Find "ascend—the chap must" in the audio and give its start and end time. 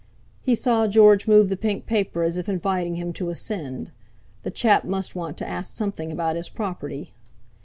3.29-5.15